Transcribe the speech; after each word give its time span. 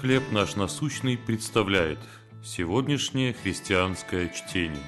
«Хлеб 0.00 0.32
наш 0.32 0.56
насущный» 0.56 1.16
представляет 1.16 1.98
сегодняшнее 2.44 3.32
христианское 3.32 4.28
чтение. 4.28 4.82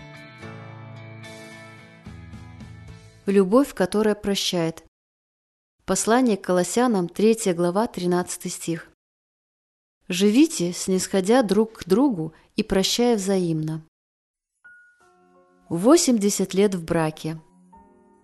Любовь, 3.25 3.73
которая 3.73 4.15
прощает. 4.15 4.85
Послание 5.85 6.37
к 6.37 6.45
Колоссянам, 6.45 7.09
3 7.09 7.55
глава, 7.55 7.87
13 7.87 8.53
стих. 8.53 8.89
«Живите, 10.09 10.73
снисходя 10.73 11.43
друг 11.43 11.75
к 11.75 11.89
другу 11.89 12.35
и 12.57 12.63
прощая 12.63 13.17
взаимно». 13.17 13.83
80 15.69 16.53
лет 16.55 16.75
в 16.75 16.85
браке. 16.85 17.41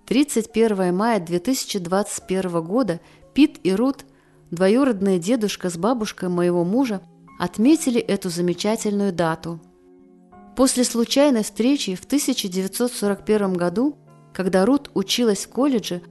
31 0.06 0.94
мая 0.94 1.20
2021 1.20 2.62
года 2.62 3.00
Пит 3.34 3.60
и 3.62 3.72
Рут, 3.72 4.04
двоюродная 4.52 5.18
дедушка 5.18 5.70
с 5.70 5.76
бабушкой 5.76 6.28
моего 6.28 6.62
мужа, 6.62 7.00
отметили 7.40 8.00
эту 8.00 8.29
замечательную 8.29 9.12
дату. 9.12 9.60
После 10.54 10.84
случайной 10.84 11.43
встречи 11.43 11.94
в 11.94 12.04
1941 12.04 13.54
году, 13.54 13.96
когда 14.32 14.64
Рут 14.64 14.90
училась 14.94 15.46
в 15.46 15.48
колледже, 15.48 16.02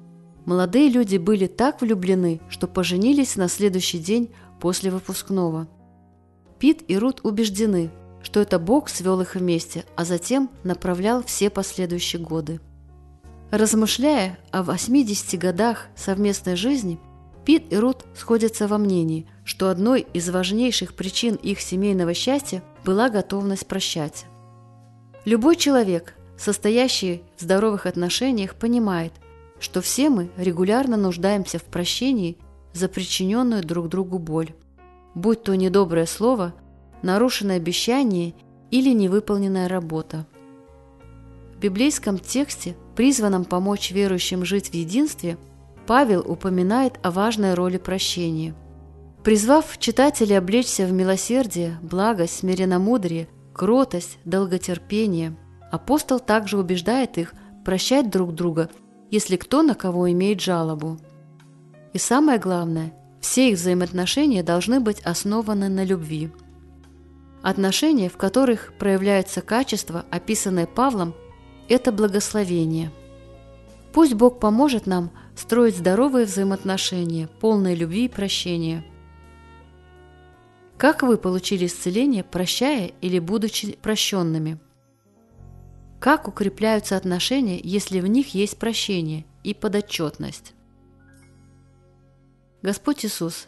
молодые 0.46 0.90
люди 0.90 1.18
были 1.18 1.46
так 1.46 1.82
влюблены, 1.82 2.42
что 2.50 2.68
поженились 2.68 3.36
на 3.36 3.48
следующий 3.48 4.00
день 4.00 4.32
после 4.60 4.90
выпускного. 4.90 5.68
Пит 6.58 6.84
и 6.88 6.98
Рут 6.98 7.22
убеждены, 7.24 7.92
что 8.24 8.40
это 8.40 8.58
Бог 8.58 8.90
свел 8.90 9.22
их 9.22 9.36
вместе, 9.36 9.86
а 9.96 10.04
затем 10.04 10.50
направлял 10.64 11.24
все 11.24 11.52
последующие 11.52 12.22
годы. 12.22 12.60
Размышляя 13.52 14.40
о 14.52 14.64
80 14.64 15.40
годах 15.40 15.88
совместной 15.96 16.56
жизни, 16.56 17.00
Пит 17.46 17.74
и 17.74 17.78
Рут 17.78 18.06
сходятся 18.14 18.68
во 18.68 18.78
мнении, 18.78 19.26
что 19.44 19.70
одной 19.70 20.06
из 20.14 20.30
важнейших 20.30 20.94
причин 20.94 21.36
их 21.36 21.60
семейного 21.60 22.14
счастья 22.14 22.64
была 22.86 23.10
готовность 23.10 23.66
прощать. 23.66 24.26
Любой 25.26 25.56
человек, 25.56 26.16
состоящий 26.38 27.24
в 27.38 27.42
здоровых 27.42 27.86
отношениях, 27.86 28.56
понимает, 28.56 29.14
что 29.60 29.82
все 29.82 30.10
мы 30.10 30.30
регулярно 30.38 30.98
нуждаемся 30.98 31.58
в 31.58 31.64
прощении 31.64 32.38
за 32.74 32.88
причиненную 32.88 33.64
друг 33.64 33.90
другу 33.90 34.20
боль, 34.20 34.54
будь 35.16 35.44
то 35.44 35.56
недоброе 35.56 36.06
слово, 36.06 36.54
нарушенное 37.02 37.58
обещание 37.58 38.34
или 38.70 38.94
невыполненная 38.94 39.68
работа. 39.68 40.26
В 41.56 41.60
библейском 41.60 42.18
тексте, 42.18 42.76
призванном 42.96 43.46
помочь 43.46 43.92
верующим 43.92 44.46
жить 44.46 44.70
в 44.70 44.74
единстве– 44.76 45.38
Павел 45.88 46.22
упоминает 46.22 47.00
о 47.04 47.12
важной 47.12 47.54
роли 47.54 47.78
прощения. 47.78 48.56
Призвав 49.24 49.78
читателей 49.78 50.38
облечься 50.38 50.86
в 50.86 50.92
милосердие, 50.92 51.78
благость, 51.82 52.40
смиренномудрие, 52.40 53.28
кротость, 53.54 54.18
долготерпение, 54.26 55.36
апостол 55.72 56.20
также 56.20 56.58
убеждает 56.58 57.18
их 57.18 57.34
прощать 57.64 58.10
друг 58.10 58.34
друга, 58.34 58.70
если 59.12 59.36
кто 59.36 59.62
на 59.62 59.76
кого 59.76 60.12
имеет 60.12 60.42
жалобу. 60.42 60.98
И 61.94 61.98
самое 61.98 62.40
главное, 62.40 62.94
все 63.20 63.52
их 63.52 63.58
взаимоотношения 63.58 64.42
должны 64.42 64.80
быть 64.80 65.02
основаны 65.02 65.70
на 65.70 65.84
любви. 65.84 66.32
Отношения, 67.44 68.10
в 68.10 68.18
которых 68.18 68.74
проявляются 68.78 69.42
качества, 69.42 70.06
описанные 70.10 70.68
Павлом, 70.68 71.14
это 71.70 71.92
благословение. 71.92 72.92
Пусть 73.94 74.14
Бог 74.14 74.40
поможет 74.40 74.88
нам 74.88 75.12
строить 75.36 75.78
здоровые 75.78 76.26
взаимоотношения, 76.26 77.28
полные 77.40 77.76
любви 77.76 78.06
и 78.06 78.10
прощения. 78.10 78.86
Как 80.78 81.04
вы 81.04 81.18
получили 81.18 81.66
исцеление, 81.66 82.24
прощая 82.24 82.92
или 83.02 83.20
будучи 83.20 83.78
прощенными? 83.82 84.60
Как 86.00 86.28
укрепляются 86.28 86.98
отношения, 86.98 87.60
если 87.62 88.00
в 88.00 88.08
них 88.08 88.34
есть 88.34 88.58
прощение 88.58 89.26
и 89.44 89.54
подотчетность? 89.54 90.54
Господь 92.64 93.06
Иисус, 93.06 93.48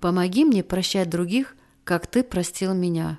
помоги 0.00 0.44
мне 0.44 0.62
прощать 0.62 1.08
других, 1.08 1.56
как 1.84 2.06
Ты 2.06 2.22
простил 2.22 2.74
меня. 2.74 3.18